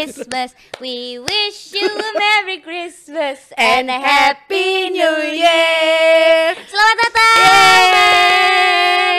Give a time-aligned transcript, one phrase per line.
[0.00, 0.56] Christmas.
[0.80, 6.56] We wish you a Merry Christmas and a Happy New Year.
[6.56, 7.44] Selamat Natal.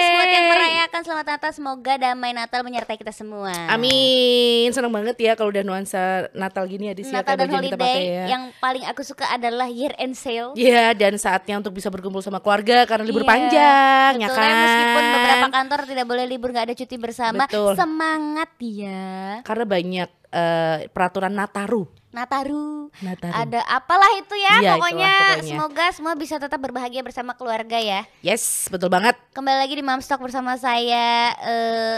[0.01, 3.53] Buat yang merayakan selamat Natal, semoga damai Natal menyertai kita semua.
[3.69, 4.73] Amin.
[4.73, 8.25] Senang banget ya kalau udah nuansa Natal gini ya di Natal dan holiday ya.
[8.33, 10.57] yang paling aku suka adalah year end sale.
[10.57, 14.49] Iya, dan saatnya untuk bisa berkumpul sama keluarga karena libur iya, panjang, ya betul, ya
[14.49, 14.53] kan.
[14.65, 17.77] Meskipun beberapa kantor tidak boleh libur, nggak ada cuti bersama, betul.
[17.77, 19.45] semangat ya.
[19.45, 21.87] Karena banyak uh, peraturan Nataru.
[22.11, 22.91] Nataru.
[22.99, 23.31] Nataru.
[23.31, 28.03] Ada apalah itu ya, iya, pokoknya, pokoknya semoga semua bisa tetap berbahagia bersama keluarga ya.
[28.19, 29.15] Yes, betul banget.
[29.31, 31.97] Kembali lagi di Mamstock bersama saya uh,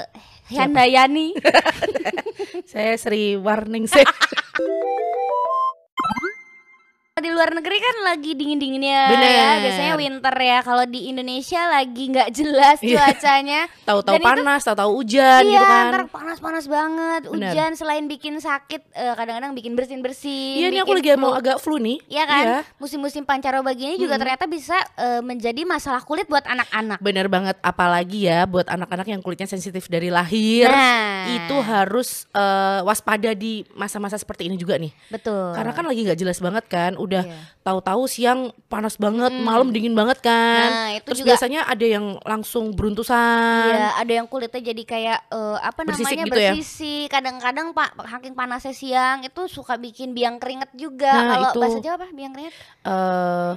[0.54, 1.34] Handayani.
[2.72, 3.90] saya Sri Warning.
[7.24, 10.58] di luar negeri kan lagi dingin dinginnya ya biasanya winter ya.
[10.64, 12.96] Kalau di Indonesia lagi nggak jelas iya.
[13.00, 13.62] cuacanya.
[13.90, 15.86] Tahu-tahu panas tahu-tahu hujan iya, gitu kan.
[16.12, 17.22] panas-panas banget.
[17.30, 17.52] Bener.
[17.54, 21.62] hujan selain bikin sakit eh, kadang-kadang bikin bersin bersin iya ini aku lagi mau agak
[21.62, 21.98] flu nih.
[22.10, 22.44] Iya kan?
[22.44, 22.60] Iya.
[22.82, 27.00] musim-musim pancaroba gini juga ternyata bisa uh, menjadi masalah kulit buat anak-anak.
[27.00, 27.56] Bener banget.
[27.64, 31.30] Apalagi ya buat anak-anak yang kulitnya sensitif dari lahir nah.
[31.30, 34.92] itu harus uh, waspada di masa-masa seperti ini juga nih.
[35.14, 35.54] Betul.
[35.54, 37.46] Karena kan lagi nggak jelas banget kan udah yeah.
[37.62, 39.46] tahu-tahu siang panas banget, hmm.
[39.46, 40.70] malam dingin banget kan.
[40.74, 43.70] Nah, itu Terus juga, biasanya ada yang langsung beruntusan.
[43.70, 46.52] Iya, ada yang kulitnya jadi kayak uh, apa bersisik namanya gitu ya?
[46.58, 46.96] bersisi.
[47.14, 51.14] Kadang-kadang Pak hakim panasnya siang itu suka bikin biang keringet juga.
[51.14, 52.56] Nah, Kalau itu, bahasa Jawa apa biang keringet?
[52.82, 53.54] Uh,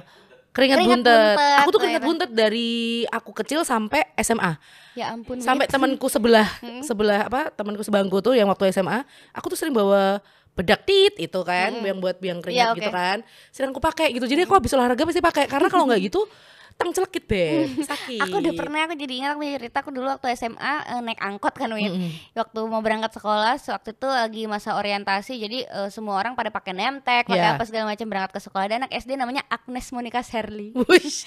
[0.53, 1.35] keringet, keringet buntet.
[1.37, 1.57] buntet.
[1.65, 2.69] Aku tuh keringet buntet dari
[3.09, 4.53] aku kecil sampai SMA.
[4.97, 5.37] Ya ampun.
[5.37, 6.85] Sampai temanku sebelah hmm.
[6.85, 7.49] sebelah apa?
[7.53, 10.21] Temanku sebangku tuh yang waktu SMA, aku tuh sering bawa
[10.57, 11.85] bedak tit itu kan hmm.
[11.85, 12.81] yang buat biang keringat ya, okay.
[12.81, 13.17] gitu kan
[13.53, 16.25] sedang aku pakai gitu jadi aku habis olahraga pasti pakai karena kalau nggak gitu
[16.77, 18.21] tang celekit deh sakit.
[18.29, 21.17] Aku udah pernah aku jadi ingat aku cerita aku dulu waktu SMA uh, eh, naik
[21.17, 21.89] angkot kan Win.
[21.89, 22.11] Mm -hmm.
[22.37, 26.77] waktu mau berangkat sekolah waktu itu lagi masa orientasi jadi uh, semua orang pada pakai
[26.77, 27.57] nemtek pakai yeah.
[27.57, 28.65] apa segala macam berangkat ke sekolah.
[28.69, 30.69] Dan anak SD namanya Agnes Monica Sherly.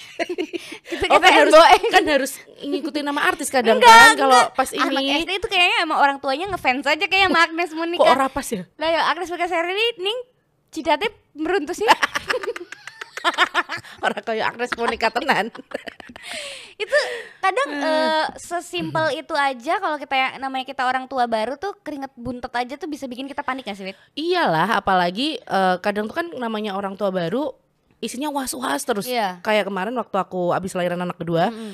[0.89, 1.53] Kita, oh, kan harus
[1.91, 2.31] kan harus
[2.63, 4.87] ngikutin nama artis kadang enggak, kan kalau pas ini.
[4.87, 8.07] Anak SD itu kayaknya emang orang tuanya ngefans aja kayak sama Agnes Monica.
[8.07, 8.63] kok rapas ya?
[8.79, 10.17] Lah ya Agnes Monica Sherly ning
[10.71, 11.87] cidate meruntus sih
[14.05, 15.45] orang kayak Agnes Monica tenan
[16.83, 16.97] itu
[17.41, 22.53] kadang uh, sesimpel itu aja kalau kita namanya kita orang tua baru tuh keringet buntet
[22.53, 23.97] aja tuh bisa bikin kita panik gak sih Wit?
[24.17, 27.53] Iyalah apalagi uh, kadang tuh kan namanya orang tua baru
[28.01, 29.37] isinya was-was terus yeah.
[29.45, 31.73] kayak kemarin waktu aku abis lahiran anak kedua mm -hmm.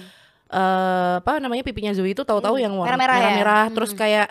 [0.52, 2.64] uh, apa namanya pipinya Zoe itu tahu-tahu mm.
[2.68, 3.74] yang warna merah-merah ya?
[3.74, 3.98] terus mm.
[3.98, 4.28] kayak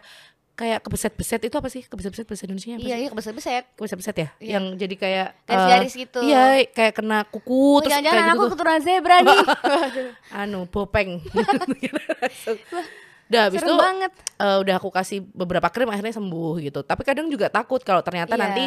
[0.56, 1.84] kayak kebeset-beset itu apa sih?
[1.84, 3.64] Kebeset-beset bahasa Indonesia apa iya iya kebeset-beset.
[3.76, 4.28] Kebeset-beset ya?
[4.40, 4.50] Iya.
[4.56, 6.20] yang jadi kayak garis-garis uh, gitu.
[6.24, 8.52] iya kayak kena kuku oh, terus jangan-jangan aku gitu.
[8.56, 9.38] keturunan zebra nih.
[10.40, 11.20] Anu bopeng
[13.26, 14.12] Udah habis itu banget.
[14.37, 16.81] Uh, udah aku kasih beberapa krim akhirnya sembuh gitu.
[16.87, 18.42] Tapi kadang juga takut kalau ternyata yeah.
[18.42, 18.64] nanti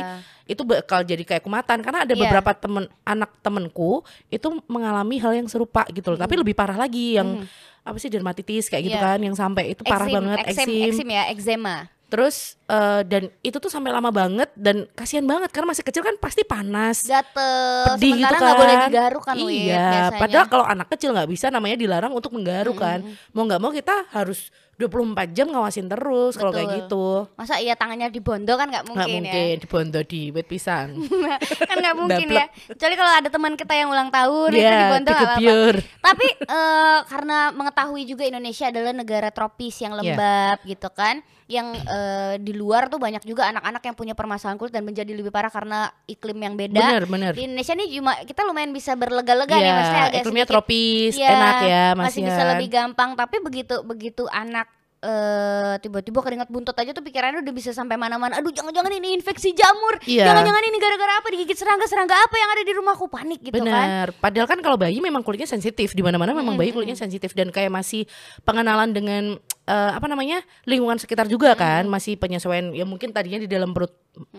[0.49, 2.21] itu bakal jadi kayak kumatan karena ada yeah.
[2.27, 6.19] beberapa temen anak temenku itu mengalami hal yang serupa gitu loh.
[6.19, 6.25] Mm.
[6.27, 9.15] Tapi lebih parah lagi yang mm apa sih dermatitis kayak gitu yeah.
[9.15, 13.69] kan yang sampai itu parah banget eksim eksim ya eczema Terus uh, dan itu tuh
[13.69, 18.33] sampai lama banget dan kasihan banget karena masih kecil kan pasti panas, gatel, pedih gitu
[18.33, 18.41] kan.
[18.41, 22.81] gak boleh digaruk kan Iya, padahal kalau anak kecil nggak bisa namanya dilarang untuk menggaruk
[22.81, 22.83] hmm.
[22.83, 22.99] kan.
[23.29, 27.27] Mau nggak mau kita harus 24 jam ngawasin terus kalau kayak gitu.
[27.35, 29.59] Masa iya tangannya dibondo kan nggak mungkin, gak mungkin ya?
[29.59, 30.95] dibondo di wet pisang.
[31.69, 32.47] kan nggak mungkin ya.
[32.47, 35.83] Kecuali kalau ada teman kita yang ulang tahun yeah, itu dibondo nggak apa-apa.
[35.99, 39.99] Tapi uh, karena mengetahui juga Indonesia adalah negara tropis yang iya.
[39.99, 40.69] lembab yeah.
[40.71, 41.15] gitu kan,
[41.51, 45.27] yang uh, di luar tuh banyak juga anak-anak yang punya permasalahan kulit dan menjadi lebih
[45.27, 46.79] parah karena iklim yang beda.
[46.79, 47.31] Bener, bener.
[47.35, 51.13] Di Indonesia nih cuma kita lumayan bisa berlega-lega yeah, nih, maksudnya agak iklimnya sedikit, tropis,
[51.19, 53.09] ya, enak ya, masih, masih bisa lebih gampang.
[53.19, 54.68] Tapi begitu begitu anak
[55.03, 58.39] uh, tiba-tiba keringat buntut aja tuh pikirannya udah bisa sampai mana-mana.
[58.39, 59.99] Aduh, jangan-jangan ini infeksi jamur.
[60.03, 60.31] Iya.
[60.31, 63.73] Jangan-jangan ini gara-gara apa digigit serangga-serangga apa yang ada di rumahku panik gitu Bener.
[63.73, 63.87] kan.
[63.87, 64.07] Bener.
[64.19, 65.95] Padahal kan kalau bayi memang kulitnya sensitif.
[65.95, 68.03] Di mana-mana memang bayi kulitnya sensitif dan kayak masih
[68.43, 69.23] pengenalan dengan
[69.69, 71.59] uh, apa namanya lingkungan sekitar juga hmm.
[71.59, 73.93] kan masih penyesuaian ya mungkin tadinya di dalam perut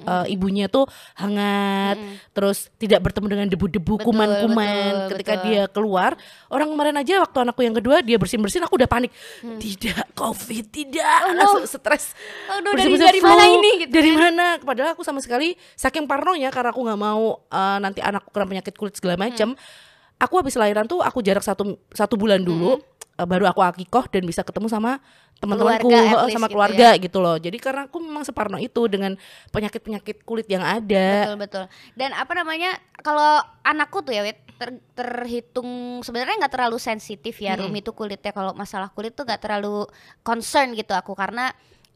[0.05, 2.35] uh, ibunya tuh hangat hmm.
[2.35, 5.47] terus tidak bertemu dengan debu-debu kuman-kuman ketika betul.
[5.47, 6.11] dia keluar
[6.51, 9.15] orang kemarin aja waktu anakku yang kedua dia bersin bersin aku udah panik
[9.47, 9.63] hmm.
[9.63, 11.51] tidak covid tidak oh, no.
[11.65, 12.19] stres
[12.51, 14.19] oh, no, dari, dari mana ini gitu dari ya?
[14.19, 18.47] mana padahal aku sama sekali saking parnonya karena aku nggak mau uh, nanti anakku kena
[18.51, 19.89] penyakit kulit segala macam hmm.
[20.21, 23.25] Aku habis lahiran tuh aku jarak satu satu bulan dulu hmm.
[23.25, 25.01] uh, baru aku akikoh dan bisa ketemu sama
[25.41, 25.89] teman-temanku
[26.29, 27.01] sama gitu keluarga ya.
[27.01, 27.41] gitu loh.
[27.41, 29.17] Jadi karena aku memang separno itu dengan
[29.49, 31.33] penyakit penyakit kulit yang ada.
[31.33, 31.65] Betul betul.
[31.97, 37.57] Dan apa namanya kalau anakku tuh ya Wit, ter, terhitung sebenarnya nggak terlalu sensitif ya
[37.57, 37.65] hmm.
[37.65, 38.37] Rumi itu kulitnya.
[38.37, 39.89] Kalau masalah kulit tuh nggak terlalu
[40.21, 41.17] concern gitu aku.
[41.17, 41.49] Karena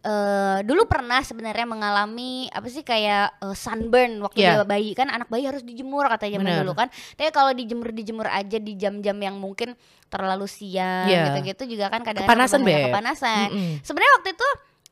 [0.05, 4.61] uh, dulu pernah sebenarnya mengalami apa sih kayak uh, sunburn waktu yeah.
[4.61, 8.29] dia bayi kan anak bayi harus dijemur katanya zaman dulu kan tapi kalau dijemur dijemur
[8.29, 9.73] aja di jam-jam yang mungkin
[10.13, 11.33] terlalu siang yeah.
[11.33, 13.49] gitu-gitu juga kan kadang-kadang kepanasan, kepanasan.
[13.51, 13.75] Mm -hmm.
[13.83, 14.49] sebenarnya waktu itu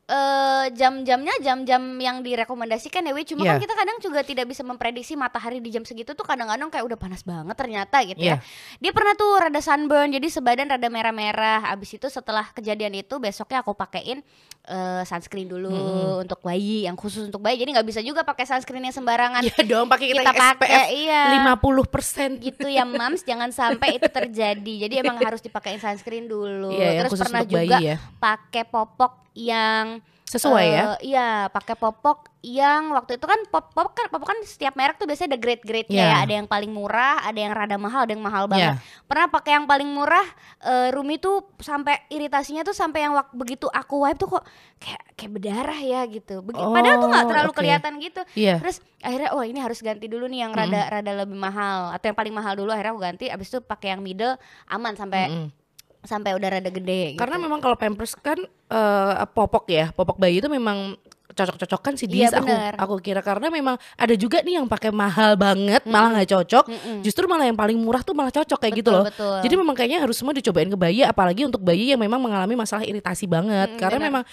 [0.09, 3.55] uh, jam-jamnya jam-jam yang direkomendasikan ya Wi cuma yeah.
[3.55, 6.99] kan kita kadang juga tidak bisa memprediksi matahari di jam segitu tuh kadang-kadang kayak udah
[6.99, 8.39] panas banget ternyata gitu yeah.
[8.39, 8.79] ya iya.
[8.79, 13.63] dia pernah tuh rada sunburn jadi sebadan rada merah-merah abis itu setelah kejadian itu besoknya
[13.63, 14.19] aku pakein
[14.67, 16.23] uh, sunscreen dulu hmm.
[16.27, 19.55] untuk bayi yang khusus untuk bayi jadi nggak bisa juga pakai sunscreen yang sembarangan ya
[19.63, 24.93] dong pakai kita, kita pakai iya 50% gitu ya mams jangan sampai itu terjadi jadi
[25.03, 27.95] emang harus dipakein sunscreen dulu yeah, terus pernah juga ya.
[28.19, 29.92] pakai popok yang
[30.33, 34.35] sesuai uh, ya eh, iya pakai popok yang waktu itu kan pop pop kan popok
[34.35, 36.19] kan setiap merek tuh biasanya ada grade grade yeah.
[36.19, 39.05] ya ada yang paling murah ada yang rada mahal ada yang mahal banget yeah.
[39.07, 40.25] pernah pakai yang paling murah
[40.65, 44.43] uh, Rumi tuh sampai iritasinya tuh sampai yang waktu begitu aku wipe tuh kok
[44.81, 47.59] kayak kayak berdarah ya gitu Begi oh, padahal tuh nggak terlalu okay.
[47.63, 48.57] kelihatan gitu yeah.
[48.59, 50.93] terus akhirnya oh ini harus ganti dulu nih yang rada mm -hmm.
[50.99, 54.01] rada lebih mahal atau yang paling mahal dulu akhirnya aku ganti abis itu pakai yang
[54.03, 54.35] middle
[54.67, 55.62] aman sampai mm -hmm
[56.03, 57.15] sampai udah rada gede.
[57.15, 57.19] Gitu.
[57.19, 58.39] Karena memang kalau pampers kan
[58.69, 60.99] uh, popok ya, popok bayi itu memang
[61.33, 65.81] cocok-cocokan sih iya, aku aku kira karena memang ada juga nih yang pakai mahal banget
[65.83, 65.89] mm.
[65.89, 66.97] malah nggak cocok mm -mm.
[67.01, 69.37] justru malah yang paling murah tuh malah cocok kayak gitu betul, gitu loh betul.
[69.41, 72.85] jadi memang kayaknya harus semua dicobain ke bayi apalagi untuk bayi yang memang mengalami masalah
[72.85, 74.09] iritasi banget mm, karena bener.
[74.13, 74.23] memang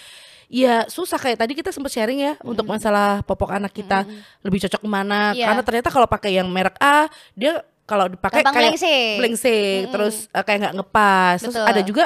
[0.51, 2.51] ya susah kayak tadi kita sempat sharing ya mm.
[2.53, 4.45] untuk masalah popok anak kita mm.
[4.45, 5.49] lebih cocok ke mana yeah.
[5.49, 8.79] karena ternyata kalau pakai yang merek A dia kalau dipakai kayak
[9.19, 9.91] blengsing, hmm.
[9.91, 11.37] terus uh, kayak nggak ngepas.
[11.43, 11.51] Betul.
[11.51, 12.05] Terus ada juga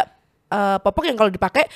[0.50, 1.70] uh, popok yang kalau dipakai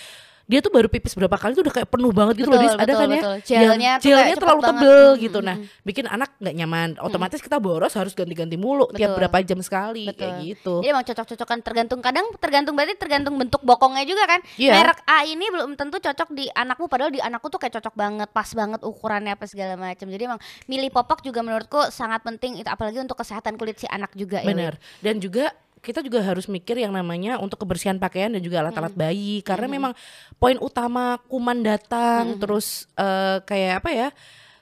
[0.50, 2.94] dia tuh baru pipis berapa kali tuh udah kayak penuh banget gitu betul, loh, ada
[2.98, 5.24] kan ya gelnya, gelnya terlalu tebel banget.
[5.30, 5.40] gitu.
[5.46, 5.56] Nah,
[5.86, 6.90] bikin anak nggak nyaman.
[7.06, 8.98] Otomatis kita boros harus ganti-ganti mulu betul.
[8.98, 10.25] tiap berapa jam sekali betul.
[10.25, 10.74] kayak gitu.
[10.81, 14.42] Jadi emang cocok-cocokan tergantung kadang tergantung berarti tergantung bentuk bokongnya juga kan.
[14.57, 14.74] Yeah.
[14.74, 18.30] Merek A ini belum tentu cocok di anakmu padahal di anakku tuh kayak cocok banget,
[18.34, 20.10] pas banget ukurannya apa segala macam.
[20.10, 24.18] Jadi emang milih popok juga menurutku sangat penting itu apalagi untuk kesehatan kulit si anak
[24.18, 24.42] juga.
[24.42, 24.74] Ya,
[25.06, 29.02] Dan juga kita juga harus mikir yang namanya untuk kebersihan pakaian dan juga alat-alat hmm.
[29.02, 29.76] bayi karena hmm.
[29.80, 29.94] memang
[30.36, 32.40] poin utama kuman datang hmm.
[32.40, 34.10] terus uh, kayak apa ya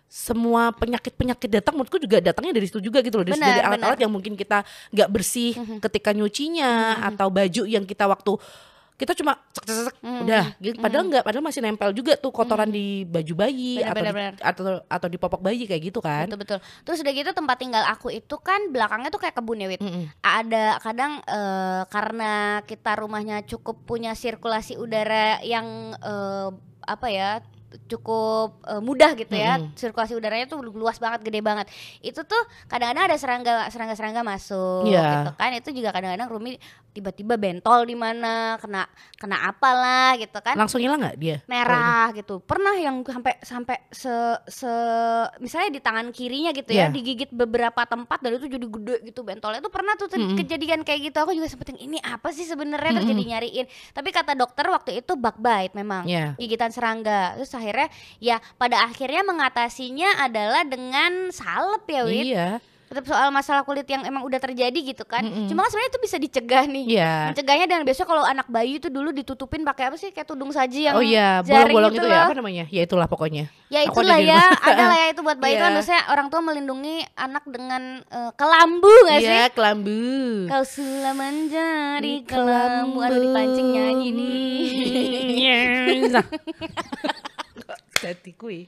[0.08, 4.12] semua penyakit-penyakit datang menurutku juga datangnya dari situ juga gitu loh dari, dari alat-alat yang
[4.14, 4.64] mungkin kita
[4.96, 5.84] nggak bersih hmm.
[5.84, 7.08] ketika nyucinya hmm.
[7.14, 8.40] atau baju yang kita waktu
[8.98, 10.22] kita cuma cek cek, cek mm.
[10.26, 10.78] udah gitu.
[10.82, 11.10] padahal mm.
[11.14, 12.76] enggak padahal masih nempel juga tuh kotoran mm.
[12.76, 14.34] di baju bayi bener, atau bener, di, bener.
[14.42, 17.84] atau atau di popok bayi kayak gitu kan betul betul terus udah gitu tempat tinggal
[17.86, 23.00] aku itu kan belakangnya tuh kayak kebun ya Wit mm ada kadang uh, karena kita
[23.00, 26.52] rumahnya cukup punya sirkulasi udara yang uh,
[26.84, 27.30] apa ya
[27.92, 31.68] cukup uh, mudah gitu ya sirkulasi udaranya tuh luas banget gede banget
[32.00, 32.42] itu tuh
[32.72, 35.28] kadang-kadang ada serangga serangga serangga masuk yeah.
[35.28, 36.56] gitu kan itu juga kadang-kadang Rumi
[36.96, 38.88] tiba-tiba bentol di mana kena
[39.20, 44.10] kena apalah gitu kan langsung hilang nggak dia merah gitu pernah yang sampai sampai se
[44.48, 44.72] se
[45.44, 46.88] misalnya di tangan kirinya gitu yeah.
[46.88, 46.96] ya iya.
[46.96, 50.38] digigit beberapa tempat dan itu jadi gede gitu bentolnya itu pernah tuh mm -hmm.
[50.40, 53.08] kejadian kayak gitu aku juga sempet ini apa sih sebenarnya mm -hmm.
[53.12, 56.34] terjadi nyariin tapi kata dokter waktu itu bug bite memang yeah.
[56.40, 57.90] gigitan serangga terus akhirnya
[58.22, 62.50] ya pada akhirnya mengatasinya adalah dengan salep ya Wit iya
[62.88, 65.20] tetap soal masalah kulit yang emang udah terjadi gitu kan.
[65.20, 65.48] Mm -hmm.
[65.52, 66.86] Cuma kan sebenarnya itu bisa dicegah nih.
[66.88, 67.36] Yeah.
[67.36, 70.88] Mencegahnya dengan besok kalau anak bayi itu dulu ditutupin pakai apa sih kayak tudung saji
[70.88, 72.66] yang Oh iya, bolong-bolong itu, itu ya apa namanya?
[72.72, 73.52] Ya itulah pokoknya.
[73.68, 75.60] Ya itulah ya, ada lah ya itu buat bayi yeah.
[75.60, 79.36] itu kan biasanya orang tua melindungi anak dengan uh, kelambu gak sih?
[79.36, 80.00] Iya, kelambu.
[80.48, 83.04] Kau sudah menjadi kelambu.
[83.04, 84.64] Aduh dipancing nyanyi nih.
[88.14, 88.60] Jadi kui.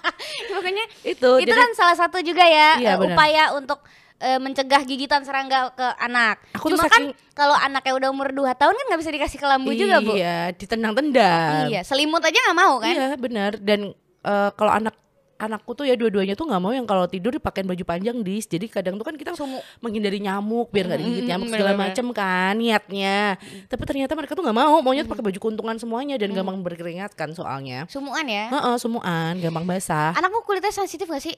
[0.50, 3.82] Pokoknya itu itu jadi, kan salah satu juga ya iya, uh, upaya untuk
[4.22, 6.40] uh, mencegah gigitan serangga ke anak.
[6.56, 9.80] Aku Cuma kan kalau anaknya udah umur 2 tahun kan nggak bisa dikasih kelambu iya,
[9.80, 10.12] juga, Bu.
[10.16, 11.62] Iya, ditendang-tendang.
[11.70, 12.94] Iya, selimut aja nggak mau kan?
[12.94, 13.52] Iya, benar.
[13.60, 13.92] Dan
[14.24, 14.94] uh, kalau anak
[15.36, 18.46] anakku tuh ya dua-duanya tuh nggak mau yang kalau tidur dipakein baju panjang dis.
[18.46, 19.60] Jadi kadang tuh kan kita Sumu.
[19.82, 23.36] menghindari nyamuk biar nggak digigit nyamuk segala macem kan niatnya.
[23.66, 27.12] Tapi ternyata mereka tuh nggak mau maunya tuh pakai baju kuntungan semuanya dan gampang berkeringat
[27.18, 27.86] kan soalnya.
[27.90, 28.50] Sumuan ya?
[28.50, 30.14] Heeh, sumuan gampang basah.
[30.16, 31.34] Anakmu kulitnya sensitif gak sih?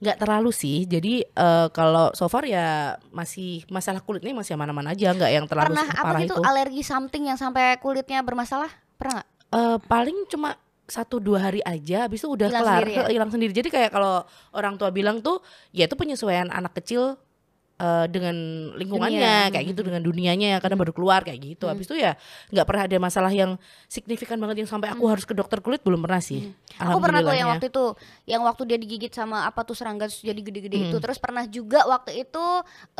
[0.00, 0.84] Nggak terlalu sih.
[0.84, 5.74] Jadi uh, kalau so far ya masih masalah kulitnya masih aman-aman aja nggak yang terlalu
[5.74, 6.42] pernah apa gitu itu.
[6.44, 8.70] alergi something yang sampai kulitnya bermasalah?
[8.96, 9.28] Pernah nggak?
[9.50, 10.54] Uh, paling cuma
[10.90, 13.06] satu dua hari aja habis itu udah hilang kelar sendiri ya?
[13.08, 15.38] hilang sendiri jadi kayak kalau orang tua bilang tuh
[15.70, 17.16] ya itu penyesuaian anak kecil
[17.80, 18.36] uh, dengan
[18.76, 19.52] lingkungannya Dunia.
[19.56, 21.64] kayak gitu dengan dunianya karena baru keluar kayak gitu.
[21.64, 21.72] Hmm.
[21.74, 22.12] Habis itu ya
[22.52, 23.56] nggak pernah ada masalah yang
[23.88, 25.12] signifikan banget yang sampai aku hmm.
[25.16, 26.52] harus ke dokter kulit belum pernah sih.
[26.52, 26.92] Hmm.
[26.92, 27.84] Aku pernah tuh yang waktu itu
[28.28, 30.86] yang waktu dia digigit sama apa tuh serangga jadi gede-gede hmm.
[30.92, 30.96] itu.
[31.00, 32.44] Terus pernah juga waktu itu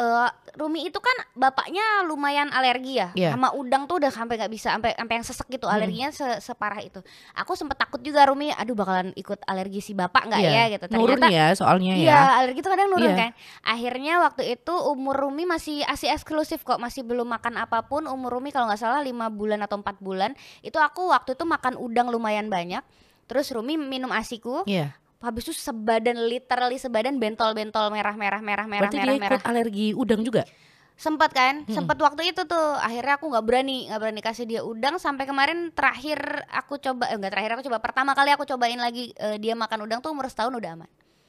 [0.01, 3.33] uh, Rumi itu kan bapaknya lumayan alergi ya yeah.
[3.37, 5.75] sama udang tuh udah sampai nggak bisa sampai sampai yang sesek gitu hmm.
[5.77, 7.01] alerginya se separah itu.
[7.37, 10.67] Aku sempet takut juga Rumi, aduh bakalan ikut alergi si bapak nggak yeah.
[10.67, 10.85] ya gitu.
[10.91, 12.21] Ternyata, nurun ya soalnya iya, ya.
[12.43, 13.19] alergi itu kadang nurun yeah.
[13.19, 13.31] kan.
[13.67, 18.07] Akhirnya waktu itu itu umur Rumi masih asih eksklusif kok masih belum makan apa pun.
[18.07, 20.39] Umur Rumi kalau nggak salah lima bulan atau empat bulan.
[20.62, 22.87] Itu aku waktu itu makan udang lumayan banyak.
[23.27, 24.62] Terus Rumi minum asiku.
[24.71, 24.95] Yeah.
[25.21, 29.41] habis itu sebadan literally sebadan bentol-bentol merah-merah merah-merah Berarti merah, dia merah.
[29.45, 30.49] alergi udang juga?
[30.97, 31.69] Sempat kan?
[31.69, 31.77] Hmm.
[31.77, 32.81] sempat waktu itu tuh.
[32.81, 34.97] Akhirnya aku nggak berani nggak berani kasih dia udang.
[34.97, 37.85] Sampai kemarin terakhir aku coba eh, enggak terakhir aku coba.
[37.85, 40.89] Pertama kali aku cobain lagi uh, dia makan udang tuh umur setahun udah aman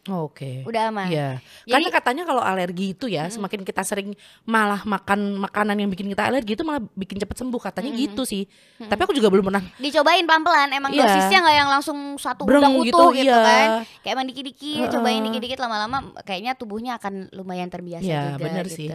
[0.09, 0.65] Oke.
[0.65, 0.65] Okay.
[0.65, 1.13] Udah aman.
[1.13, 1.37] Iya.
[1.69, 3.37] Karena katanya kalau alergi itu ya, hmm.
[3.37, 4.17] semakin kita sering
[4.49, 8.01] malah makan makanan yang bikin kita alergi itu malah bikin cepet sembuh katanya hmm.
[8.01, 8.49] gitu sih.
[8.81, 8.89] Hmm.
[8.89, 9.61] Tapi aku juga belum pernah.
[9.77, 11.05] Dicobain pelan-pelan, emang yeah.
[11.05, 13.45] dosisnya nggak yang langsung satu Breng, udang gitu, utuh gitu, gitu iya.
[13.45, 13.67] kan.
[14.01, 14.91] Kayak emang dikit-dikit, uh.
[14.97, 18.77] cobain dikit-dikit lama-lama kayaknya tubuhnya akan lumayan terbiasa yeah, juga bener gitu.
[18.81, 18.87] Sih.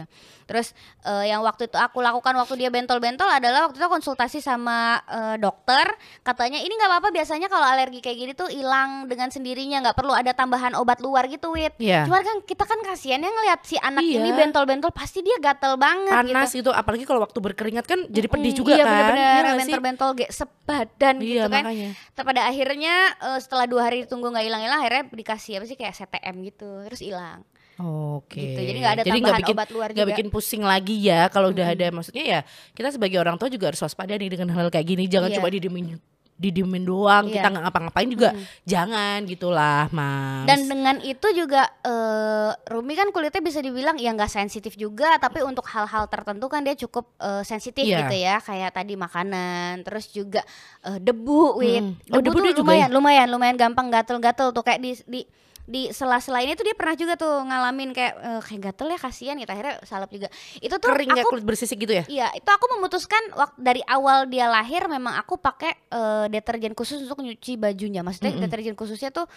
[0.43, 0.75] Terus
[1.07, 5.39] uh, yang waktu itu aku lakukan waktu dia bentol-bentol adalah waktu itu konsultasi sama uh,
[5.39, 5.87] dokter,
[6.27, 10.11] katanya ini nggak apa-apa biasanya kalau alergi kayak gini tuh hilang dengan sendirinya, nggak perlu
[10.11, 12.09] ada tambahan obat obat luar gitu wit yeah.
[12.09, 14.17] cuma kan kita kan kasihan ya ngeliat si anak iya.
[14.17, 16.65] ini bentol-bentol pasti dia gatel banget panas gitu.
[16.65, 20.31] gitu apalagi kalau waktu berkeringat kan jadi pedih juga iya, kan bener-bener iya bentol-bentol gak
[20.33, 21.89] sebadan iya, gitu kan makanya.
[22.17, 26.35] pada akhirnya uh, setelah dua hari tunggu nggak hilang-hilang akhirnya dikasih apa sih kayak CTM
[26.49, 27.45] gitu terus hilang
[27.77, 28.41] Oke.
[28.41, 28.57] Gitu.
[28.57, 30.01] Jadi nggak ada Jadi tambahan gak bikin, obat luar juga.
[30.01, 32.39] Gak bikin pusing lagi ya kalau udah ada maksudnya ya
[32.73, 35.05] kita sebagai orang tua juga harus waspada nih dengan hal, -hal kayak gini.
[35.05, 35.37] Jangan yeah.
[35.37, 35.53] coba
[36.37, 37.41] didiemin doang iya.
[37.41, 38.45] kita nggak ngapa-ngapain juga hmm.
[38.61, 44.29] jangan gitulah mas dan dengan itu juga uh, Rumi kan kulitnya bisa dibilang ya nggak
[44.29, 48.05] sensitif juga tapi untuk hal-hal tertentu kan dia cukup uh, sensitif yeah.
[48.05, 50.45] gitu ya kayak tadi makanan terus juga
[50.85, 52.13] uh, debu wit hmm.
[52.13, 52.93] oh, debu, debu tuh lumayan ya?
[52.93, 55.21] lumayan lumayan gampang gatel-gatel tuh kayak di di
[55.67, 59.35] di sela-sela ini tuh dia pernah juga tuh ngalamin kayak uh, kayak gatel ya kasihan
[59.35, 59.51] gitu.
[59.51, 60.27] Akhirnya salep juga.
[60.63, 62.03] Itu tuh kering aku, kulit bersisik gitu ya?
[62.07, 67.03] Iya itu aku memutuskan waktu dari awal dia lahir memang aku pakai uh, deterjen khusus
[67.03, 67.99] untuk nyuci bajunya.
[67.99, 68.45] Maksudnya mm -hmm.
[68.47, 69.27] deterjen khususnya tuh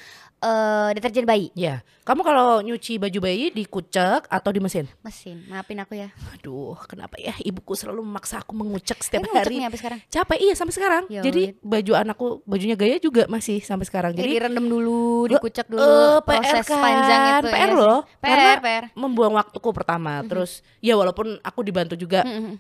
[0.46, 1.50] uh, deterjen bayi.
[1.58, 4.86] Ya kamu kalau nyuci baju bayi di kucek atau di mesin?
[5.02, 5.42] Mesin.
[5.50, 6.14] Maafin aku ya.
[6.38, 7.34] Aduh kenapa ya?
[7.42, 9.58] Ibuku selalu memaksa aku mengucek setiap eh, hari.
[9.58, 10.00] sampai sekarang?
[10.06, 11.04] Capek iya sampai sekarang.
[11.10, 14.14] Yo, jadi baju anakku bajunya gaya juga masih sampai sekarang.
[14.14, 15.82] Jadi, jadi direndam dulu dikucek dulu.
[15.82, 18.84] Uh, proses PR kan, panjang itu PR ya loh PR, karena PR.
[18.96, 20.30] membuang waktuku pertama mm -hmm.
[20.30, 22.54] terus ya walaupun aku dibantu juga mm -hmm.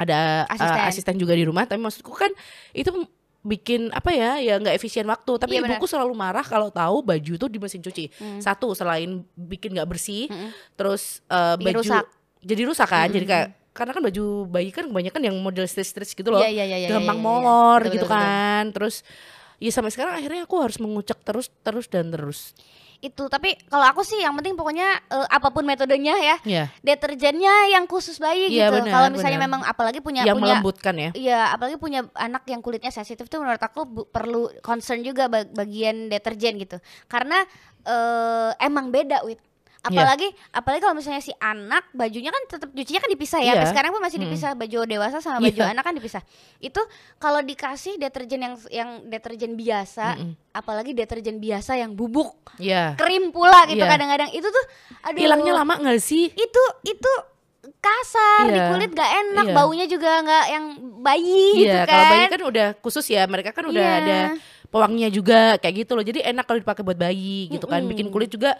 [0.00, 0.80] ada asisten.
[0.80, 2.30] Uh, asisten juga di rumah tapi maksudku kan
[2.72, 2.90] itu
[3.40, 5.92] bikin apa ya ya nggak efisien waktu tapi iya, ibuku bener.
[5.96, 8.40] selalu marah kalau tahu baju itu di mesin cuci mm.
[8.44, 12.04] satu selain bikin nggak bersih mm terus uh, baju rusak.
[12.44, 16.18] jadi rusak kan mm jadi kayak karena kan baju bayi kan kebanyakan yang model stretch-stretch
[16.18, 17.40] gitu loh, yeah, yeah, yeah, gampang yeah, yeah, yeah.
[17.46, 17.92] molor yeah.
[17.94, 18.74] gitu betul, kan, betul.
[18.74, 18.96] terus
[19.60, 22.56] ya sampai sekarang akhirnya aku harus mengucek terus terus dan terus.
[23.00, 26.36] Itu tapi kalau aku sih yang penting pokoknya uh, apa pun metodenya ya.
[26.44, 26.66] Yeah.
[26.80, 28.88] deterjennya yang khusus bayi yeah, gitu.
[28.88, 29.48] kalau misalnya bener.
[29.52, 31.10] memang apalagi punya yang punya, melembutkan ya.
[31.16, 36.08] iya apalagi punya anak yang kulitnya sensitif tuh menurut aku bu, perlu concern juga bagian
[36.08, 36.76] deterjen gitu.
[37.08, 37.44] Karena
[37.84, 39.40] uh, emang beda wit
[39.80, 40.58] apalagi yeah.
[40.60, 43.64] apalagi kalau misalnya si anak bajunya kan tetap cucinya kan dipisah ya yeah.
[43.64, 44.28] sekarang pun masih hmm.
[44.28, 45.72] dipisah baju dewasa sama baju yeah.
[45.72, 46.22] anak kan dipisah
[46.60, 46.82] itu
[47.16, 50.32] kalau dikasih deterjen yang yang deterjen biasa mm -mm.
[50.52, 52.92] apalagi deterjen biasa yang bubuk yeah.
[53.00, 54.64] krim pula gitu kadang kadang-kadang itu tuh
[55.00, 57.12] aduh hilangnya lama nggak sih itu itu
[57.80, 58.54] kasar yeah.
[58.56, 59.56] di kulit gak enak yeah.
[59.56, 60.64] baunya juga nggak yang
[61.00, 64.00] bayi yeah, gitu kan kalau bayi kan udah khusus ya mereka kan udah yeah.
[64.04, 64.18] ada
[64.68, 68.30] pewanginya juga kayak gitu loh jadi enak kalau dipakai buat bayi gitu kan bikin kulit
[68.30, 68.54] juga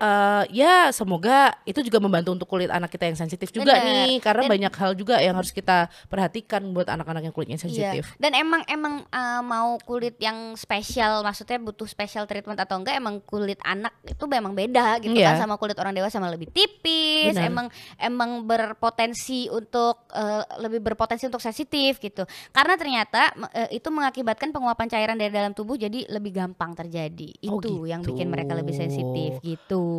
[0.00, 3.84] uh, ya semoga itu juga membantu untuk kulit anak kita yang sensitif juga Bener.
[3.84, 7.64] nih karena dan, banyak hal juga yang harus kita perhatikan buat anak-anak yang kulitnya iya.
[7.68, 8.04] sensitif.
[8.16, 8.18] Iya.
[8.18, 13.20] Dan emang emang uh, mau kulit yang spesial maksudnya butuh special treatment atau enggak emang
[13.22, 15.36] kulit anak itu memang beda gitu yeah.
[15.36, 17.52] kan sama kulit orang dewasa sama lebih tipis, Bener.
[17.52, 17.66] emang
[18.00, 22.24] emang berpotensi untuk uh, lebih berpotensi untuk sensitif gitu.
[22.50, 27.30] Karena ternyata uh, itu mengakibatkan penguapan cairan dari dalam tubuh jadi lebih gampang terjadi.
[27.46, 27.90] Oh, itu gitu.
[27.90, 29.89] yang bikin mereka lebih sensitif gitu.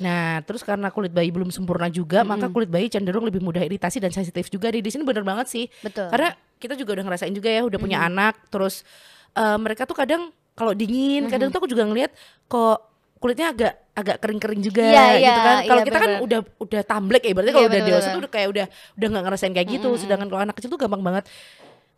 [0.00, 2.32] Nah, terus karena kulit bayi belum sempurna juga, mm -hmm.
[2.32, 4.72] maka kulit bayi cenderung lebih mudah iritasi dan sensitif juga.
[4.72, 5.64] Di sini bener banget sih.
[5.80, 6.08] Betul.
[6.10, 7.84] Karena kita juga udah ngerasain juga ya, udah mm -hmm.
[7.84, 8.86] punya anak, terus
[9.34, 11.32] uh, mereka tuh kadang kalau dingin, mm -hmm.
[11.32, 12.12] kadang tuh aku juga ngeliat
[12.46, 12.78] kok
[13.22, 15.56] kulitnya agak agak kering-kering juga yeah, gitu yeah, kan.
[15.62, 16.02] Kalau yeah, kita bener.
[16.02, 18.66] kan udah udah tamblek ya, berarti yeah, kalau udah dewasa tuh udah kayak udah
[18.98, 19.88] udah nggak ngerasain kayak gitu.
[19.88, 20.02] Mm -hmm.
[20.02, 21.24] Sedangkan kalau anak kecil tuh gampang banget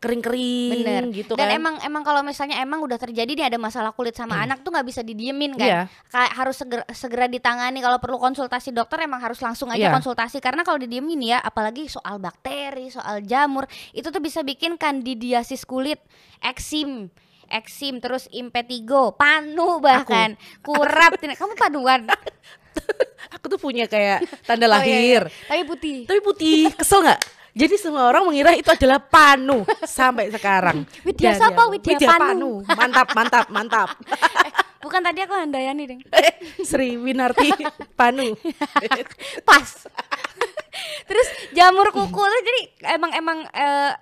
[0.04, 1.56] kering-kering gitu Dan kan.
[1.56, 4.44] emang emang kalau misalnya emang udah terjadi nih ada masalah kulit sama Hmm.
[4.44, 5.64] anak tuh nggak bisa didiemin kan.
[5.64, 5.80] Iya.
[6.06, 9.92] Kayak harus segera, segera ditangani kalau perlu konsultasi dokter emang harus langsung aja Iya.
[9.92, 15.64] konsultasi karena kalau didiemin ya apalagi soal bakteri, soal jamur itu tuh bisa bikin kandidiasis
[15.64, 15.98] kulit,
[16.38, 17.08] eksim
[17.46, 21.16] eksim terus impetigo, panu bahkan, kurap.
[21.16, 22.08] Tina- Kamu panuan.
[23.34, 25.20] Aku tuh punya kayak tanda Oh, iya, iya.
[25.20, 25.22] lahir.
[25.44, 25.96] Tapi putih.
[26.04, 27.20] Tapi putih, kesel nggak?
[27.54, 30.82] Jadi semua orang mengira itu adalah panu sampai sekarang.
[31.06, 31.62] Widya Dan siapa?
[31.70, 32.50] ya, Widya Panu.
[32.66, 33.88] Mantap, mantap, mantap.
[34.84, 36.00] Bukan tadi aku Handayani deng.
[36.66, 37.54] Sri Winarti
[37.94, 38.34] Panu.
[39.48, 39.86] pas
[41.08, 42.60] terus jamur kuku tuh jadi
[42.98, 43.92] emang emang eh,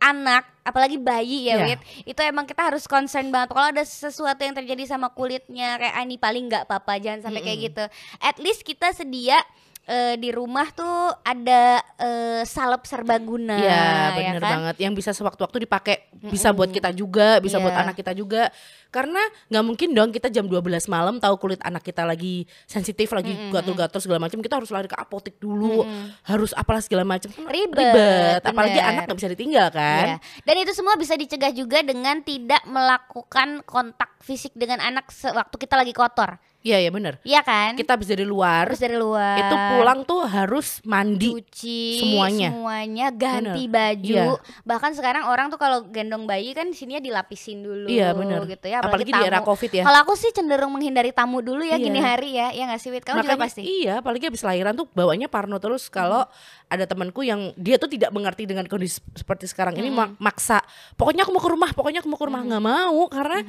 [0.00, 1.64] anak apalagi bayi ya Iya.
[1.76, 5.94] Wit itu emang kita harus concern banget kalau ada sesuatu yang terjadi sama kulitnya kayak
[5.98, 7.84] ah, ini paling nggak apa-apa jangan sampai kayak gitu
[8.22, 9.36] at least kita sedia
[9.82, 14.52] eh, di rumah tuh ada eh, salep serbaguna Iya, ya bener kan?
[14.52, 14.76] banget.
[14.80, 17.82] Yang bisa sewaktu-waktu dipakai, bisa buat kita juga, bisa buat Iya.
[17.84, 18.48] anak kita juga.
[18.88, 23.30] Karena nggak mungkin dong kita jam 12 malam tahu kulit anak kita lagi sensitif, lagi
[23.48, 25.86] gatal-gatal segala macam, kita harus lari ke apotek dulu,
[26.24, 27.30] harus apalah segala macam.
[27.30, 28.90] Kan Ribet, Apalagi bener.
[28.90, 30.06] anak nggak bisa ditinggal kan.
[30.06, 30.16] Iya.
[30.42, 35.78] Dan itu semua bisa dicegah juga dengan tidak melakukan kontak fisik dengan anak sewaktu kita
[35.78, 36.42] lagi kotor.
[36.60, 37.16] Iya, iya bener.
[37.24, 37.72] Iya kan?
[37.72, 39.40] Kita habis dari luar, harus dari luar.
[39.40, 41.32] itu pulang tuh harus mandi.
[41.32, 42.52] cuci semuanya.
[42.52, 43.96] semuanya ganti Bener.
[43.96, 44.12] baju.
[44.12, 44.24] Iya.
[44.62, 48.44] Bahkan sekarang orang tuh kalau gendong bayi kan sininya dilapisin dulu Iya, bener.
[48.44, 48.84] gitu ya.
[48.84, 49.40] Apalagi di era.
[49.40, 49.82] Covid ya.
[49.82, 51.76] Kalau aku sih cenderung menghindari tamu dulu ya Iya.
[51.80, 52.52] gini hari ya.
[52.52, 53.08] Ya nggak sih Wit?
[53.08, 53.62] Kamu juga Makanya pasti.
[53.64, 56.28] iya, apalagi habis lahiran tuh bawanya parno terus kalau
[56.66, 60.60] ada temanku yang dia tuh tidak mengerti dengan kondisi seperti sekarang ini ma- maksa.
[60.92, 63.40] Pokoknya aku mau ke rumah, pokoknya aku mau ke rumah nggak mau karena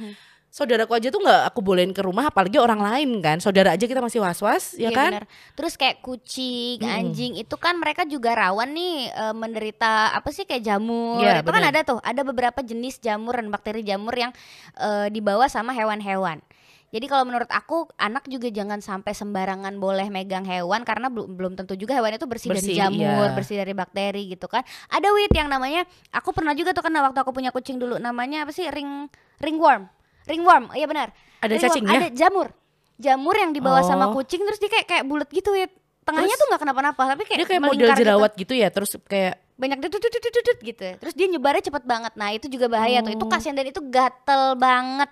[0.52, 3.40] saudaraku aja tuh nggak aku bolehin ke rumah apalagi orang lain kan.
[3.40, 5.10] Saudara aja kita masih was-was ya Iya, kan?
[5.16, 5.24] bener.
[5.56, 6.92] Terus kayak kucing, Mm-mm.
[6.92, 11.24] anjing itu kan mereka juga rawan nih eh, menderita apa sih kayak jamur.
[11.24, 11.72] Iya, itu kan bener.
[11.72, 14.30] ada tuh, ada beberapa jenis jamur dan bakteri jamur yang
[14.76, 16.44] eh, dibawa sama hewan-hewan.
[16.92, 21.52] Jadi kalau menurut aku anak juga jangan sampai sembarangan boleh megang hewan karena belum belum
[21.56, 23.32] tentu juga hewan itu bersih, Bersih, dari jamur, iya.
[23.32, 24.60] bersih dari bakteri gitu kan.
[24.92, 28.44] Ada wit yang namanya aku pernah juga tuh karena waktu aku punya kucing dulu namanya
[28.44, 29.08] apa sih ring
[29.40, 29.88] ringworm.
[30.26, 31.08] Ringworm, iya benar.
[31.38, 31.98] Ada Ringworm, cacingnya?
[31.98, 32.48] Ada jamur.
[32.96, 34.14] Jamur yang dibawa sama Oh.
[34.14, 35.72] kucing terus dia kayak kayak bulat gitu wit.
[36.02, 38.00] Tengahnya Terus tuh nggak kenapa-napa tapi kayak Dia kayak model gitu.
[38.02, 38.52] jerawat gitu.
[38.58, 40.02] ya, terus kayak banyak ditut
[40.58, 43.30] gitu terus dia nyebarnya cepet banget nah itu juga bahaya tuh itu Oh.
[43.30, 45.06] kasihan dan itu gatel banget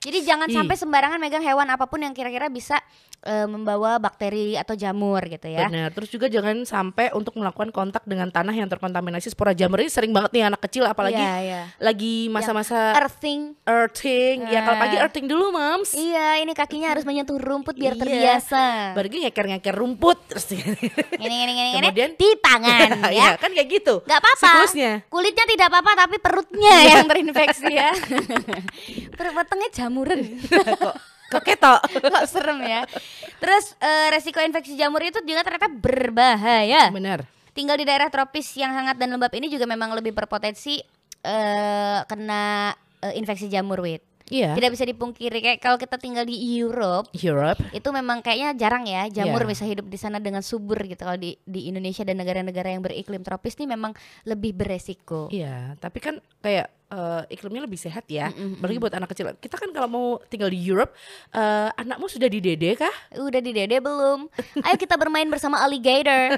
[0.00, 0.56] jadi jangan Ih.
[0.56, 2.80] sampai sembarangan megang hewan apa pun yang kira-kira bisa
[3.20, 5.92] eh, membawa bakteri atau jamur gitu ya benar.
[5.92, 10.08] Terus juga jangan sampai untuk melakukan kontak dengan tanah yang terkontaminasi spora jamur ini sering
[10.08, 11.62] banget nih anak kecil apalagi Iya, iya.
[11.76, 14.48] lagi masa-masa earthing earthing.
[14.48, 15.04] Ya kalau pagi Nah.
[15.04, 15.92] earthing dulu, Mams.
[15.92, 18.00] iya ini kakinya harus menyentuh rumput biar Iya.
[18.00, 20.72] terbiasa lagi ngeker-ngeker rumput terus ini
[21.20, 24.00] ini ini Kemudian- di tangan ya ya kan kayak gitu.
[24.02, 25.04] Gak apa-apa Siklusnya.
[25.06, 27.92] Kulitnya tidak apa-apa Tapi perutnya yang terinfeksi ya
[29.20, 30.22] Perut wetengnya jamuran
[30.86, 30.94] kok
[31.30, 31.78] kok ketok.
[32.10, 32.82] Kok serem ya
[33.38, 37.22] Terus eh, resiko infeksi jamur itu juga ternyata berbahaya Benar.
[37.50, 40.82] Tinggal di daerah tropis yang hangat dan lembab ini juga memang lebih berpotensi
[41.22, 44.54] eh, Kena eh, infeksi jamur wit Iya.
[44.54, 47.58] Tidak bisa dipungkiri Kayak kalau kita tinggal di Europe Europe.
[47.70, 49.50] itu memang kayaknya jarang ya jamur Iya.
[49.50, 53.22] bisa hidup di sana dengan subur gitu kalau di di Indonesia dan negara-negara yang beriklim
[53.22, 53.90] tropis ini memang
[54.22, 55.26] lebih beresiko.
[55.30, 58.28] Iya, tapi kan kayak eh, iklimnya lebih sehat ya.
[58.30, 58.58] Mm-mm.
[58.58, 59.32] Apalagi buat anak kecil.
[59.38, 60.92] Kita kan kalau mau tinggal di Europe,
[61.30, 62.92] eh, anakmu sudah didede kah?
[63.16, 64.26] Udah di dede belum?
[64.60, 66.34] Ayo kita bermain bersama alligator.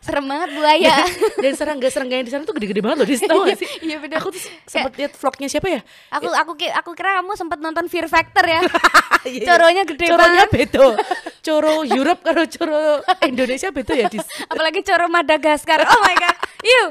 [0.00, 0.96] Serem banget buaya.
[1.36, 3.68] Dan serangga-serangga yang di sana tuh gede-gede banget loh, di tahu gak sih?
[3.84, 4.24] Iya benar.
[4.24, 5.80] Aku tuh sempat lihat vlognya siapa ya?
[6.08, 8.60] Aku aku aku kira kamu sempat nonton Fear Factor ya.
[9.20, 9.52] Iya.
[9.52, 10.72] Coronya gede Coronya banget.
[10.72, 10.96] bedo.
[11.44, 14.24] Coro Europe kalau coro Indonesia bedo ya, Dis.
[14.52, 15.84] Apalagi coro Madagaskar.
[15.84, 16.36] Oh my god.
[16.64, 16.88] Yuk.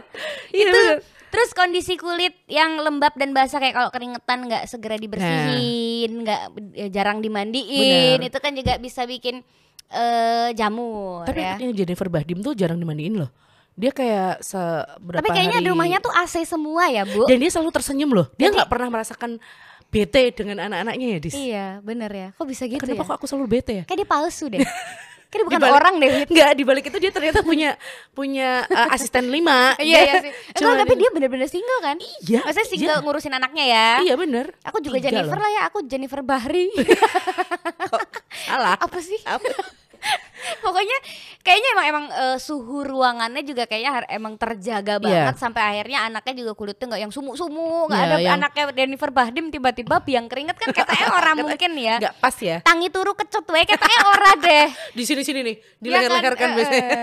[0.54, 0.98] Iya, itu bener.
[1.30, 6.42] Terus kondisi kulit yang lembab dan basah kayak kalau keringetan nggak segera dibersihin, nggak
[6.74, 8.30] eh, jarang dimandiin, Bener.
[8.30, 9.42] itu kan juga bisa bikin
[9.90, 11.58] eh jamur Tapi ya.
[11.58, 13.30] anaknya Jennifer Bahdim tuh jarang dimandiin loh.
[13.74, 17.26] Dia kayak seberapa Tapi kayaknya hari di rumahnya tuh AC semua ya, Bu.
[17.26, 18.28] dan dia selalu tersenyum loh.
[18.36, 19.40] Dia Jadi- nggak pernah merasakan
[19.90, 21.34] bete dengan anak-anaknya ya, Dis.
[21.34, 22.28] Iya, bener ya.
[22.38, 23.08] Kok bisa gitu Kenapa ya?
[23.10, 23.84] kok aku selalu bete ya?
[23.90, 24.62] Kayak dia palsu deh.
[25.30, 26.10] Dia bukan Dibalik- orang deh.
[26.10, 26.28] Wit.
[26.34, 27.78] Enggak, di balik itu dia ternyata punya
[28.18, 29.72] punya uh, asisten lima.
[29.78, 30.32] Iya, iya sih.
[30.58, 31.98] Cuma tapi dia bener-bener single kan?
[32.02, 32.42] Iya.
[32.50, 33.04] Maksudnya single iya.
[33.06, 33.90] ngurusin anaknya ya.
[34.10, 34.46] Iya bener.
[34.66, 35.44] Aku juga Tiga Jennifer loh.
[35.46, 36.74] lah ya, aku Jennifer Bahri.
[38.50, 38.76] Salah.
[38.82, 39.22] Apa sih?
[39.24, 39.48] Apa?
[40.66, 40.98] Pokoknya
[41.40, 46.52] kayaknya emang emang eh, suhu ruangannya juga kayaknya emang terjaga banget sampai akhirnya anaknya juga
[46.54, 50.70] kulitnya nggak yang sumuk-sumuk, nggak Iya, ada yang- anaknya Jennifer Bahdim tiba-tiba biang keringet kan
[50.70, 51.96] katanya orang mungkin ya.
[51.98, 52.58] Enggak pas ya.
[52.62, 54.68] Tangi turu kecut wae katanya ora deh.
[54.98, 55.82] Di sini-sini nih, Ya kan?
[55.82, 56.98] dileher-leherkan Eh, biasanya.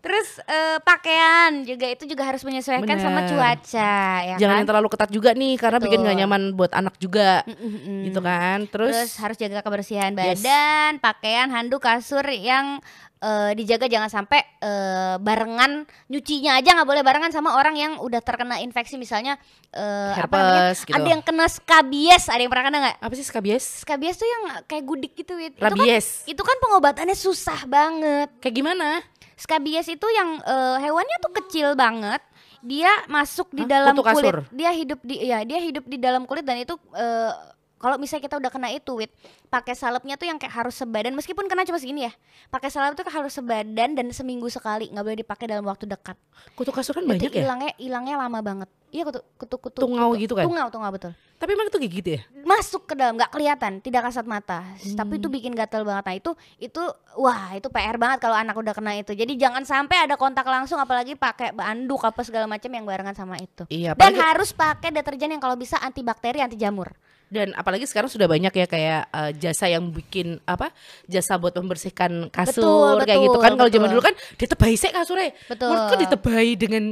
[0.00, 3.04] Terus uh, pakaian juga itu juga harus menyesuaikan Bener.
[3.04, 4.60] sama cuaca ya Jangan kan?
[4.64, 5.86] yang terlalu ketat juga nih karena Betul.
[5.92, 7.44] bikin gak nyaman buat anak juga.
[7.44, 8.00] Mm -mm.
[8.08, 8.58] Gitu kan.
[8.72, 11.04] Terus, Terus harus jaga kebersihan badan, yes.
[11.04, 12.80] pakaian, handuk, kasur yang
[13.20, 18.20] uh, dijaga jangan sampai uh, barengan nyucinya aja nggak boleh barengan sama orang yang udah
[18.24, 19.36] terkena infeksi misalnya
[19.76, 20.96] uh, Herpes, apa namanya gitu.
[20.96, 24.42] ada yang kena skabies ada yang pernah kena nggak apa sih skabies skabies tuh yang
[24.64, 29.04] kayak gudik gitu rabies itu kan, itu kan pengobatannya susah banget kayak gimana
[29.40, 32.20] skabies itu yang uh, hewannya tuh kecil banget.
[32.60, 33.70] Dia masuk di Hah?
[33.80, 34.44] dalam kulit.
[34.52, 37.32] Dia hidup di ya dia hidup di dalam kulit dan itu uh,
[37.80, 39.10] kalau misalnya kita udah kena itu wit
[39.48, 42.12] pakai salepnya tuh yang kayak harus sebadan meskipun kena cuma segini ya
[42.52, 46.18] pakai salep tuh harus sebadan dan seminggu sekali nggak boleh dipakai dalam waktu dekat.
[46.52, 47.42] Kutu kasur kan banyak ya?
[47.46, 48.68] hilangnya hilangnya lama banget.
[48.90, 50.44] Iya kutu kutu kutu tungau gitu kan?
[50.50, 51.14] Tungau tungau betul.
[51.38, 52.20] Tapi emang itu gigit ya?
[52.42, 54.60] Masuk ke dalam nggak kelihatan tidak kasat mata.
[54.60, 54.98] Hmm.
[54.98, 56.04] tapi itu bikin gatal banget.
[56.04, 56.82] Nah itu itu
[57.16, 59.14] wah itu pr banget kalau anak udah kena itu.
[59.14, 63.38] Jadi jangan sampai ada kontak langsung apalagi pakai banduk apa segala macam yang barengan sama
[63.38, 63.62] itu.
[63.70, 66.90] Iya, dan harus pakai deterjen yang kalau bisa antibakteri anti jamur
[67.30, 70.74] dan apalagi sekarang sudah banyak ya kayak uh, jasa yang bikin apa
[71.06, 73.52] jasa buat membersihkan kasur betul, kayak betul, gitu kan.
[73.54, 75.30] kalau zaman dulu kan ditebai sih kasurnya.
[75.46, 75.70] Betul.
[75.70, 76.84] Menurutku ditebai dengan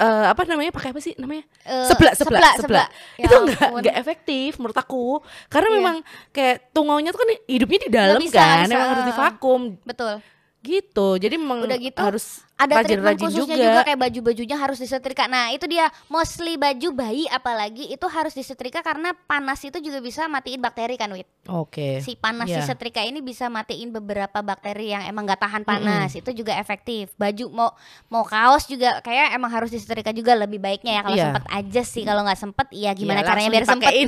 [0.00, 1.44] uh, apa namanya pakai apa sih namanya?
[1.68, 2.88] Uh, seblak seblak seblak,
[3.20, 5.20] Ya, itu enggak enggak efektif menurut aku.
[5.52, 5.76] Karena yeah.
[5.76, 5.96] memang
[6.32, 8.64] kayak tungaunya tuh kan hidupnya di dalam bisa, kan.
[8.64, 8.72] bisa.
[8.72, 10.14] memang harus divakum betul
[10.62, 13.66] gitu jadi memang udah gitu harus ada rajin, treatment khususnya juga.
[13.66, 18.78] juga kayak baju-bajunya harus disetrika nah itu dia mostly baju bayi apalagi itu harus disetrika
[18.86, 21.98] karena panas itu juga bisa matiin bakteri kan wit oke okay.
[21.98, 22.62] si panas yeah.
[22.62, 26.22] disetrika ini bisa matiin beberapa bakteri yang emang gak tahan panas mm -hmm.
[26.22, 27.70] itu juga efektif baju mau
[28.06, 31.26] mau kaos juga kayak emang harus disetrika juga lebih baiknya ya kalau yeah.
[31.26, 33.90] sempet aja sih kalau nggak sempet iya gimana yeah, caranya biar sempet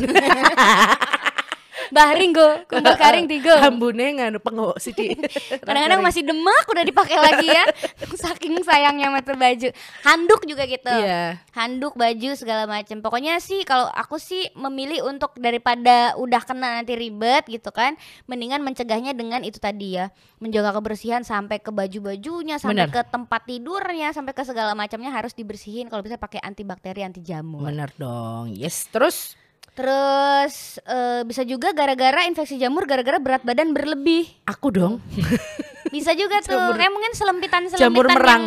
[1.91, 3.61] Bahring go, kumpul karing tiga.
[3.61, 5.13] Hambune nganu pengo sidi.
[5.67, 7.65] Kadang-kadang masih demak udah dipakai lagi ya.
[8.25, 9.69] Saking sayangnya sama baju.
[10.07, 10.89] Handuk juga gitu.
[10.89, 11.43] Iya.
[11.53, 13.01] Handuk, baju segala macam.
[13.05, 17.99] Pokoknya sih kalau aku sih memilih untuk daripada udah kena nanti ribet gitu kan,
[18.31, 20.09] mendingan mencegahnya dengan itu tadi ya,
[20.41, 22.95] menjaga kebersihan sampai ke baju-bajunya, sampai Bener.
[22.95, 27.67] ke tempat tidurnya, sampai ke segala macamnya harus dibersihin kalau bisa pakai antibakteri, anti jamur.
[27.67, 28.53] Bener dong.
[28.53, 29.37] Yes, terus
[29.75, 34.31] Terus uh, bisa juga gara-gara infeksi jamur gara-gara berat badan berlebih.
[34.47, 35.03] Aku dong.
[35.91, 36.55] bisa juga tuh.
[36.55, 36.79] Jamur.
[36.79, 38.45] Kayak mungkin selempitan-selempitan jamur merang.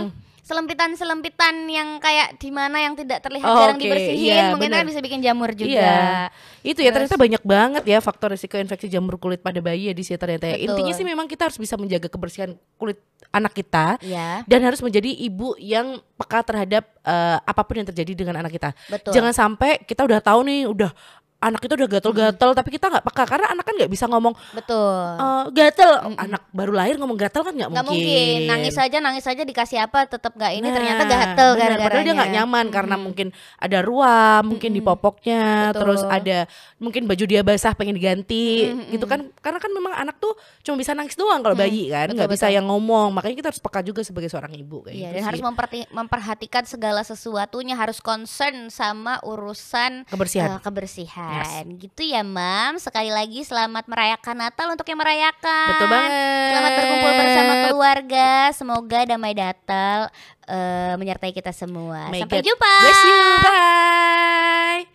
[0.48, 3.84] Selempitan-selempitan yang kayak di mana yang tidak terlihat oh, jarang okay.
[3.84, 5.76] dibersihin yeah, mungkin kan bisa bikin jamur juga.
[5.76, 6.24] Yeah.
[6.64, 10.08] Itu ya ternyata banyak banget ya faktor risiko infeksi jamur kulit pada bayi ya di
[10.08, 10.56] sini ternyata ya.
[10.64, 12.96] Intinya sih memang kita harus bisa menjaga kebersihan kulit
[13.36, 14.48] anak kita yeah.
[14.48, 18.72] dan harus menjadi ibu yang peka terhadap uh, apa pun yang terjadi dengan anak kita.
[18.88, 19.20] Betul.
[19.20, 20.96] Jangan sampai kita udah tahu nih udah
[21.38, 22.58] anak itu udah gatel-gatel hmm.
[22.58, 24.90] tapi kita nggak peka karena anak kan nggak bisa ngomong betul
[25.22, 26.18] uh, gatel hmm.
[26.18, 27.94] anak baru lahir ngomong gatel kan nggak mungkin.
[27.94, 32.06] mungkin nangis aja nangis aja dikasih apa tetap nggak ini nah, ternyata gatel gara-gara padahal
[32.10, 32.74] dia nggak nyaman hmm.
[32.74, 33.28] karena mungkin
[33.62, 34.78] ada ruam mungkin hmm.
[34.78, 35.80] di popoknya betul.
[35.86, 36.38] terus ada
[36.82, 38.98] mungkin baju dia basah pengen diganti hmm.
[38.98, 40.34] gitu kan karena kan memang anak tuh
[40.66, 43.86] cuma bisa nangis doang kalau bayi kan nggak bisa yang ngomong makanya kita harus peka
[43.86, 45.42] juga sebagai seorang ibu kayak iya, gitu dan harus
[45.94, 51.66] memperhatikan segala sesuatunya harus concern sama urusan kebersihan uh, kebersihan kan.
[51.68, 51.80] Yes.
[51.84, 52.80] Gitu ya, Mam.
[52.80, 55.68] Sekali lagi selamat merayakan Natal untuk yang merayakan.
[55.76, 56.12] Betul banget.
[56.48, 58.30] Selamat berkumpul bersama keluarga.
[58.56, 60.00] Semoga damai Natal
[60.48, 62.08] uh, menyertai kita semua.
[62.10, 62.48] Make Sampai it.
[62.48, 62.76] jumpa.
[62.82, 63.20] Bless you.
[63.44, 64.88] Bye.